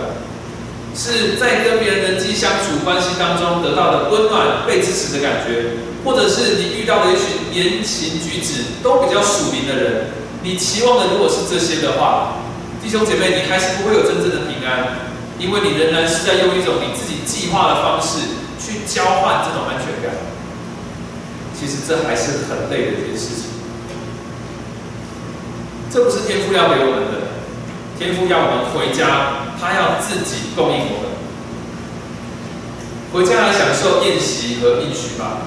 [0.92, 10.06] 是在跟别人人际相处关系当中得到的温暖、被支持的感觉，或者是你遇到的一群言行举止都比较属灵的人，
[10.42, 12.36] 你期望的如果是这些的话，
[12.82, 18.20] 弟兄姐妹，你还是不会有真正的平安，因为你仍然是在用一种你自己计划的方式
[18.60, 20.14] 去交换这种安全感。
[21.58, 23.44] 其实这还是很累的一件事情，
[25.90, 27.24] 这不是天父要给我们的。
[27.96, 31.14] 天父要我们回家，他要自己供应我们。
[33.14, 35.46] 回家来享受宴席和应许吧。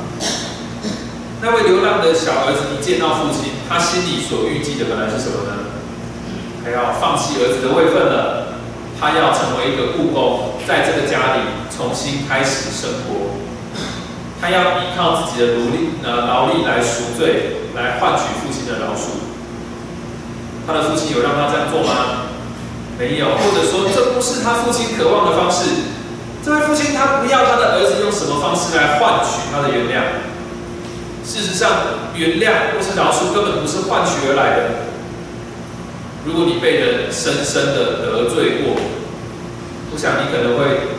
[1.41, 5.67] 那位流浪的小儿子一见到父亲，他心里所预计的本来是什么呢？
[6.63, 8.55] 他要放弃儿子的位分了，
[8.97, 13.35] 他要成为一个故宫，在这个家里重新开始生活。
[14.39, 19.19] 他要依靠自己的努力、呃劳力来赎罪，来换取父亲的饶恕。
[20.65, 22.31] 他的父亲有让他这样做吗？
[22.97, 25.96] 没有，或者说这不是他父亲渴望的方式。
[26.47, 30.23] 这位父亲他不要他的儿子用什么方式来换取他的原谅。
[31.27, 34.87] 事实上，原谅或是饶恕根本不是换取而来的。
[36.23, 38.79] 如果你被人深深的得罪过，
[39.91, 40.95] 我想你可能会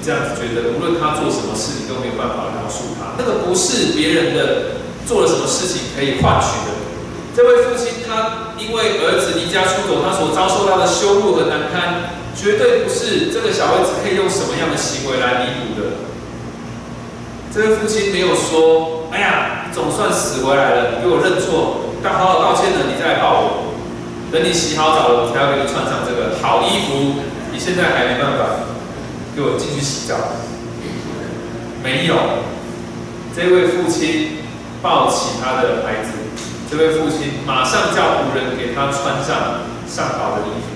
[0.00, 3.12] 这样子觉得，无论他做什么事，你都没有办法饶恕他。
[3.20, 6.72] 那个不是别人的做了什么事情可以换取的。
[7.36, 16.04] 这位父亲，他因为儿子离家出走，他所遭受到的羞辱和难堪，绝对不是这个小儿子可以用什么样的行为来弥补的。
[17.52, 23.72] 这位父亲没有说：“哎呀，你总算死回来了，你给我认错，刚好好道歉了，你再来抱我。
[24.30, 27.24] 等你洗好澡了，我才要给你穿上这个好衣服。
[27.50, 28.68] 你现在还没办法，
[29.34, 30.14] 给我进去洗澡。”
[31.82, 32.14] 没有，
[33.34, 34.44] 这位父亲
[34.82, 36.12] 抱起他的孩子。
[36.68, 40.75] 这位父亲马上叫仆人给他穿上上好的衣服。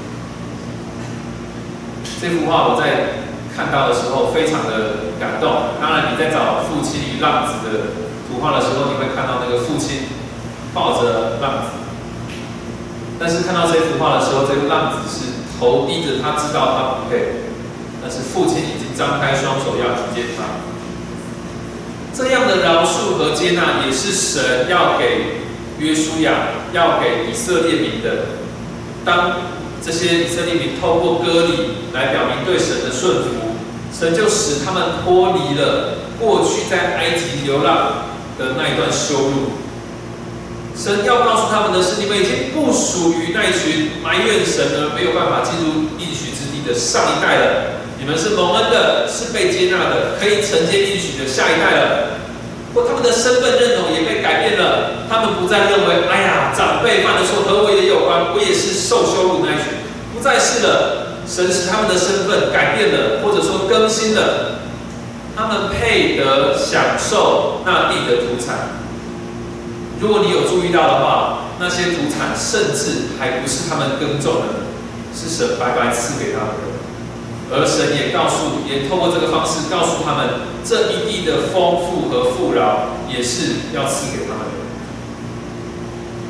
[2.20, 3.24] 这幅画我在
[3.56, 5.72] 看到的时候非常的感动。
[5.80, 7.96] 当然，你在找父亲与浪子的
[8.28, 10.04] 图画的时候，你会看到那个父亲
[10.74, 11.80] 抱着浪子。
[13.18, 17.48] 但是看到这幅画的时候，这个浪子是头低着，他知道他不配，
[18.02, 20.44] 但是父亲已经张开双手要去接他。
[22.12, 25.40] 这样的饶恕和接纳，也是神要给。
[25.80, 26.32] 约书亚
[26.74, 28.36] 要给以色列民的，
[29.02, 29.32] 当
[29.85, 31.53] 这些以色列民透过割礼
[31.93, 33.28] 来表明对神的顺服，
[33.93, 39.59] 神就使他们脱离了过去在埃及流浪的那一段羞辱。
[40.76, 52.19] 神要告诉他们的是，你们已经不属于那一群埋怨神而没有办法进入应许之地的上一代了，你们是蒙恩的，是被接纳的，可以承接应许的下一代了。
[52.74, 59.74] 或他们的身份认同也被改变了，他们不再认为，哎呀，长辈犯的错和我也有关，我也是受羞辱那一群，
[60.14, 61.06] 不再是了。
[61.26, 64.58] 神使他们的身份改变了，或者说更新了，
[65.36, 68.80] 他们配得享受那地的土产。
[70.00, 74.66] 如果你有注意到的话，那些土产甚至还不是他们耕种的，
[75.14, 76.80] 是神白白赐给他们的。
[77.53, 84.55] 而神也告诉，也透过这个方式告诉他们，这一地的丰富和富饶也是要赐给他们的。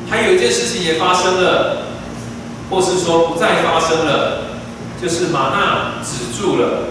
[0.09, 1.83] 还有一件事情也发生了，
[2.71, 4.57] 或是说不再发生了，
[4.99, 6.89] 就是玛纳止住了。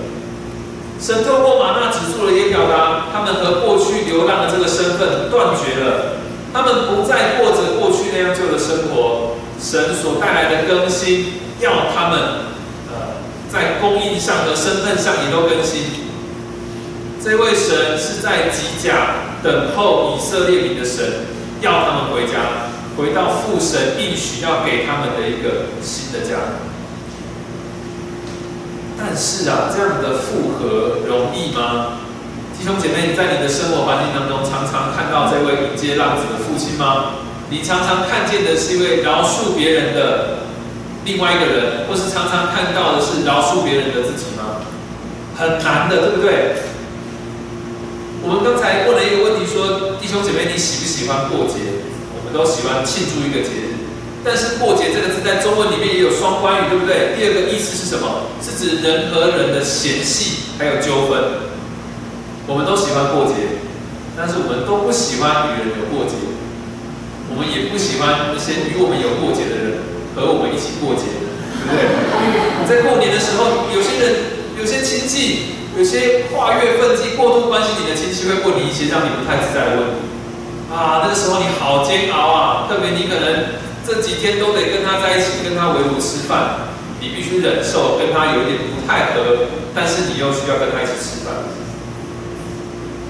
[1.01, 6.22] 神透过玛纳止住了，也表达他们和过去流浪的这个身份断绝了，
[6.53, 9.35] 他们不再过着过去那样旧的生活。
[9.61, 12.49] 神所带来的更新，要他们。
[13.53, 15.82] 在供应上和身份上也都更新。
[17.22, 21.26] 这位神是在基甲等候以色列民的神，
[21.61, 26.36] 要他们回家，回到父神应许要给他们的一个新的家。
[28.96, 31.98] 但是啊，这样的复合容易吗？
[32.59, 37.16] 弟兄姐妹，你在你的生活环境当中，常常看到这位迎接浪子的父亲吗？
[37.51, 40.39] 你常常看见的是一位饶恕别人的？
[41.11, 44.63] 另外一个人，或是常常看到的是饶恕别人的自己吗？
[45.35, 46.55] 很难的，对不对？
[48.23, 51.83] 我们刚才问了一个问题，说弟兄姐妹，你喜不喜欢过节？
[52.15, 53.75] 我们都喜欢庆祝一个节日。
[54.23, 57.19] 但是过节这个字在中文里面也有双关语，对不对？
[57.19, 58.31] 第二个意思是什么？
[58.39, 61.51] 是指人和人的嫌隙还有纠纷。
[62.47, 63.59] 我们都喜欢过节，
[64.15, 66.15] 但是我们都不喜欢与人有过节。
[67.33, 69.81] 我们也不喜欢那些与我们有过节的人
[70.15, 72.67] 和我们一起过节，对不对？
[72.69, 74.15] 在过年的时候，有些人、
[74.59, 80.07] 有些亲戚、有些跨越分际、过度关心你的亲戚会问你一些让你不太自在的问题。
[80.71, 83.61] 啊，那个时候你好煎熬啊，特别你可能。
[83.83, 86.69] 这几天都得跟他在一起，跟他围炉吃饭，
[87.01, 91.35] 你必须忍受跟他有点不太合，但是你又需要跟他一起吃饭。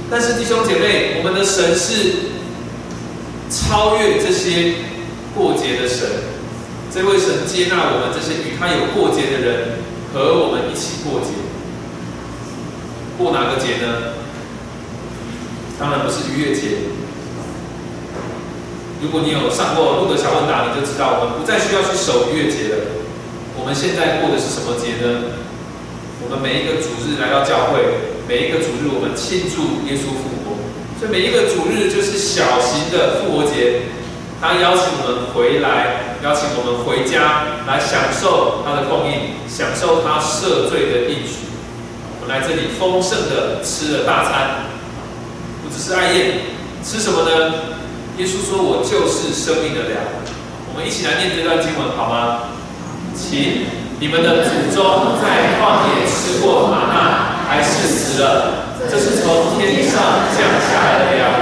[0.09, 2.15] 但是弟兄姐妹，我们的神是
[3.51, 4.75] 超越这些
[5.35, 6.09] 过节的神，
[6.93, 9.78] 这位神接纳我们这些与他有过节的人
[10.12, 11.30] 和我们一起过节。
[13.16, 14.18] 过哪个节呢？
[15.78, 16.91] 当然不是逾越节。
[19.01, 22.76] 如果你有上过路德小问答，你就知道我们不再需要去守逾越节了。
[23.57, 25.38] 我们现在过的是什么节呢？
[26.20, 27.80] 我们每一个主日来到教会，
[28.26, 30.59] 每一个主日我们庆祝耶稣复活，
[30.99, 33.88] 所以每一个主日就是小型的复活节。
[34.41, 41.49] 他邀请我们回来，邀请我们回家来享受他的供应，享受他赦罪的应许。
[42.21, 44.68] 我们来这里丰盛的吃了大餐，
[45.64, 46.45] 不只是爱宴，
[46.85, 47.55] 吃什么呢？
[48.18, 49.97] 耶稣说：“我就是生命的粮。”
[50.68, 52.53] 我们一起来念这段经文好吗？
[53.16, 53.64] 请
[53.99, 58.77] 你们的祖宗在旷野吃过玛纳，还是死了？
[58.91, 61.33] 这是从天上降下来的粮，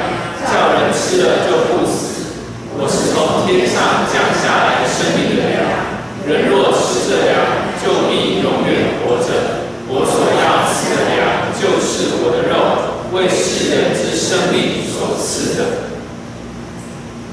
[0.47, 2.08] 叫人吃了就不死。
[2.81, 5.67] 我是从天上降下来生命的粮，
[6.31, 7.35] 人若吃这粮，
[7.83, 9.67] 就必永远活着。
[9.91, 12.55] 我所要吃的粮，就是我的肉，
[13.11, 15.91] 为世人之生命所赐的。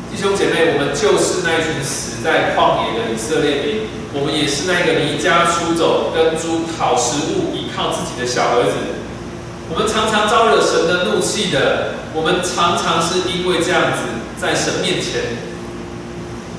[0.09, 3.85] 弟兄姐妹，我们就是那一群死在旷野的以色列民，
[4.17, 8.97] 我们也是那个离家出走、跟猪讨食物、依靠自己的小儿子。
[9.69, 15.37] 我们常常招惹神的怒气的，我们常常是因为这样子，在神面前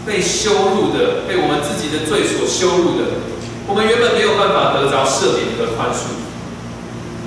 [0.06, 3.04] 被羞辱的，被我们自己的罪所羞辱的。
[3.66, 6.14] 我们原本没有办法得着赦免和宽恕，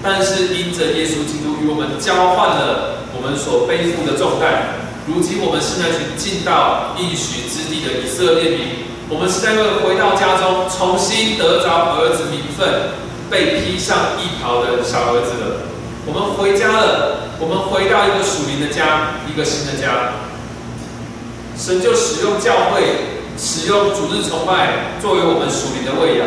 [0.02, 4.88] 但是因着耶稣基督与我们交换了我们所背负的重担。
[5.06, 12.96] 如今我们是那群进到应许之地的以色列民，我们是那个回到家中重新得着儿子名分、
[13.30, 15.68] 被披上衣袍的小儿子了。
[16.06, 20.29] 我们回家了，我们回到一个属灵的家，一个新的家。
[21.60, 22.82] 神就使用教会，
[23.38, 26.26] 使用主日崇拜作为我们属灵的喂养，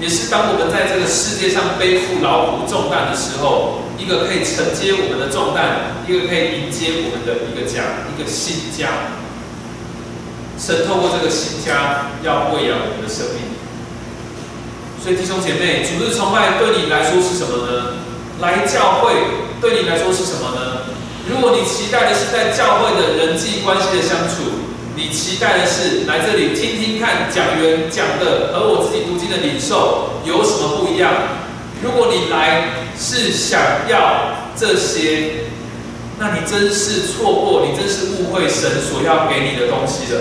[0.00, 3.80] 也是当我们在这个世界上背负劳苦重担的时候。
[3.96, 9.14] 一个可以承接我们的重担，一个可以迎接我们的一个家，一个新家。
[10.58, 13.54] 神透过这个新家要喂养我们的生命。
[15.00, 17.94] 所以弟兄姐妹，主日崇拜对你来说是什么呢？
[18.42, 19.14] 来教会
[19.62, 20.83] 对你来说是什么呢？
[21.26, 24.44] 如果你期待的是在教会的人际关系的相处，
[24.94, 31.12] 你期待的是来这里听听看讲员讲的和我自己读经的领受有什么不一样？
[31.82, 32.68] 如果你来
[32.98, 33.58] 是想
[33.88, 35.48] 要这些，
[36.18, 40.20] 那你真是错过，你真是误会神所要给你的东西了。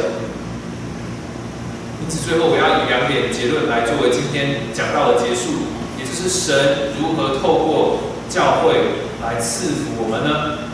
[2.02, 5.68] 因此，最后我要以两点结论来作为今天讲到的结束，
[6.00, 8.00] 也就是神如何透过
[8.30, 8.74] 教会
[9.22, 10.72] 来赐福我们呢？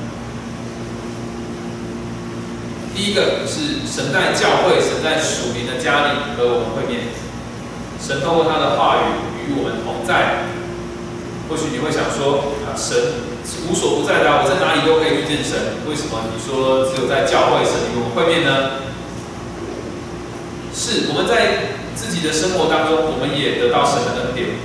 [3.00, 7.08] 第一个是神在教会，神在属灵的家里和我们会面，
[7.96, 10.52] 神透过他的话语与我们同在。
[11.48, 13.24] 或许你会想说啊，神
[13.64, 15.80] 无所不在的，我在哪里都可以遇见神。
[15.88, 18.84] 为什么你说只有在教会神与我们会面呢？
[20.76, 24.60] 是我们在自己的生活当中，我们也得到神的恩典。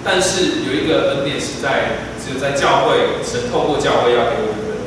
[0.00, 4.80] 但是有一个恩典是在只有在教会，神透过教会要给我们的，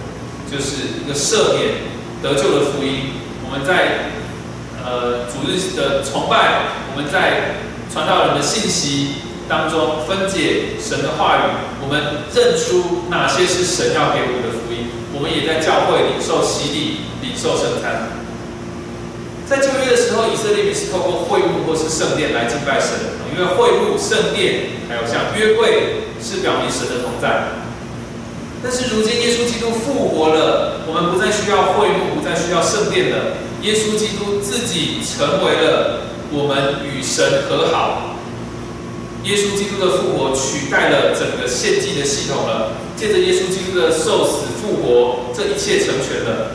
[0.49, 1.90] 就是一个赦免
[2.22, 3.22] 得救的福音。
[3.43, 4.11] 我们在
[4.84, 7.55] 呃主日的崇拜，我们在
[7.91, 9.15] 传道人的信息。
[9.49, 11.43] 当中分解神的话语，
[11.84, 14.88] 我们认出哪些是神要给我们的福音。
[15.11, 18.15] 我们也在教会领受洗礼、领受圣餐。
[19.43, 27.61] 在旧约的时候，以色列民是透过会幕或是圣殿来敬拜神，因为会幕、圣殿还有像约柜是表明神的同在。
[28.64, 33.38] 但是如今耶稣基督复活了，我们不再需要会幕，不再需要圣殿了。
[33.64, 36.01] 耶稣基督自己成为了
[36.32, 38.16] 我们与神和好。
[39.24, 42.74] 耶稣基督的复活取代了整个献祭的系统了。
[42.97, 46.53] 借着耶稣基督的受死复活，这一切成全了。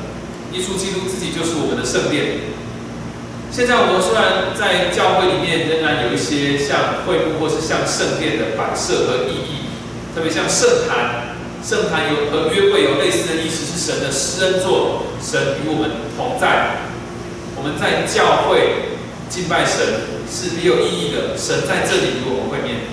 [0.52, 2.54] 耶稣基督自己就是我们的圣殿。
[3.50, 9.66] 现在我们虽然在教会里面仍然有一些像会幕或是像圣殿的摆设和意义，
[10.14, 11.35] 特别像圣坛，
[11.66, 16.78] 圣坛有和约会有类似的意思，是神的施恩座，神与我们同在。
[17.56, 18.94] 我们在教会
[19.28, 19.82] 敬拜神
[20.30, 22.86] 是没有意义的，神在这里与我们会面。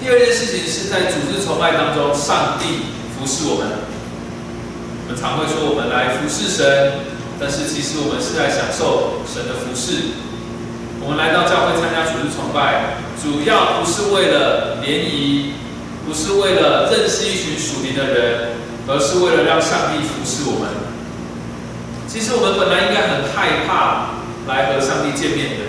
[0.00, 3.76] 第二件事情是在组织崇拜当中，上帝服侍我们。
[5.04, 7.04] 我们常会说我们来服侍神，
[7.38, 10.16] 但是其实我们是来享受神的服侍。
[11.04, 15.52] 我们来到教会参加组织崇拜，主要不是为了联谊。
[16.08, 18.56] 不是为了认识一群属灵的人，
[18.88, 20.72] 而是为了让上帝服侍我们。
[22.08, 24.16] 其实我们本来应该很害怕
[24.48, 25.68] 来和上帝见面的，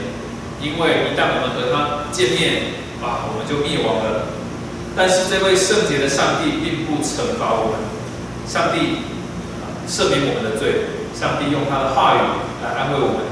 [0.63, 2.71] 因为一旦我们和他见面，
[3.03, 4.31] 啊，我们就灭亡了。
[4.95, 7.83] 但是这位圣洁的上帝并不惩罚我们，
[8.47, 9.03] 上帝
[9.91, 12.19] 赦免我们的罪，上帝用他的话语
[12.63, 13.27] 来安慰我们。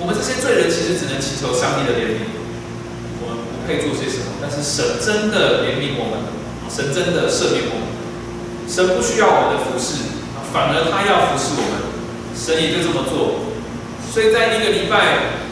[0.00, 2.37] 我们这些罪人其实只能祈求上帝的怜悯。
[3.68, 4.40] 可以做些什么？
[4.40, 6.24] 但是神真的怜悯我们，
[6.72, 7.92] 神真的赦免我们，
[8.64, 10.08] 神不需要我们的服侍，
[10.48, 11.92] 反而他要服侍我们，
[12.32, 13.44] 神也就这么做。
[14.08, 15.44] 所以在一个礼拜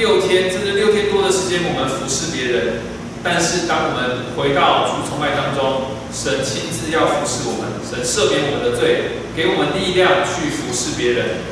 [0.00, 2.80] 六天，甚至六天多的时间，我们服侍别人。
[3.22, 11.44] 但是当我们回到主崇拜当中，神亲自要服侍我们，神赦免我们的罪，给我们力量去服侍别人。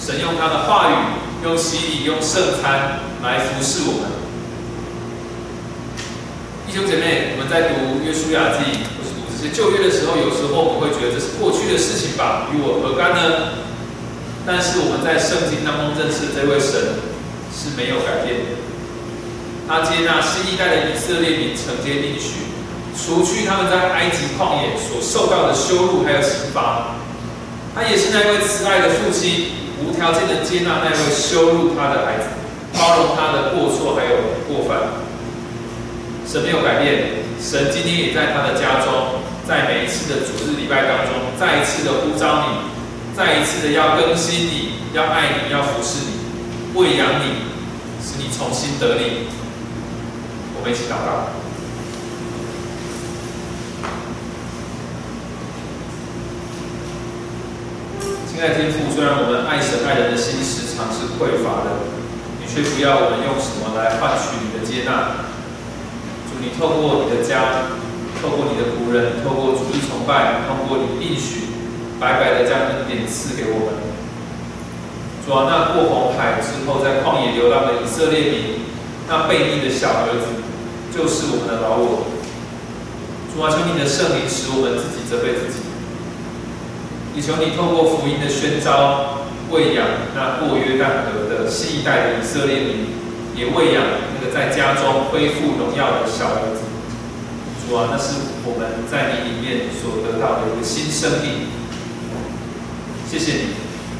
[0.00, 4.08] 神用他的话语，用洗礼，用圣餐来服侍我们。
[6.72, 8.64] 弟兄姐妹，我们在读约书亚记
[8.96, 13.60] 或是读这些旧约的时候，有时候我们会觉得这是过去的事情吧，与我何干呢？
[14.48, 16.96] 但是我们在圣经当中认识的这位神
[17.52, 18.56] 是没有改变的。
[19.68, 22.48] 他接纳新一代的以色列民承接应许，
[22.96, 26.96] 除去他们在埃及旷野所受到的羞辱还有刑罚。
[27.76, 32.32] 他也是那位慈爱的父亲，无条件的接纳那位羞辱他的孩子，
[32.72, 35.01] 包容他的过错还有过犯。
[36.32, 42.72] 神没有改变，神今天也在他的家中，在每一次的主日礼拜当中，再一次的呼召你，
[43.14, 47.52] 再一次的要更新你，要爱你，要服侍你，喂养你，
[48.00, 49.28] 使你重新得力。
[50.56, 51.36] 我们一起祷告。
[58.32, 61.92] 亲爱的天父，虽然我们爱神爱人的心时常是匮乏的，
[62.40, 65.28] 你却不要我们用什么来换取你的接纳。
[66.42, 67.70] 你透过你的家，
[68.20, 71.54] 透过你的仆人，透过主日崇拜，透过你应许，
[72.00, 73.78] 白白的将恩典赐给我们。
[75.24, 78.66] 主啊，那过红海之后在旷野流浪的以色列民，
[79.08, 80.42] 那背逆的小儿子，
[80.90, 82.10] 就是我们的老我。
[83.32, 85.62] 主啊，求你的圣灵使我们自己责备自己。
[87.14, 89.86] 也求你透过福音的宣召，喂养
[90.16, 93.01] 那过约旦河的新一代的以色列民，
[93.34, 94.32] 也喂养那个。
[94.32, 96.64] 在家中恢复荣耀的小儿子，
[97.68, 98.14] 主啊，那是
[98.48, 101.52] 我们在你里面所得到的一个新生命。
[103.10, 103.44] 谢谢你，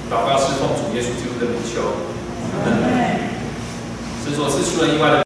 [0.08, 2.08] 祷告是奉主耶稣基督的名求。
[4.24, 5.16] 神所赐出人意外的。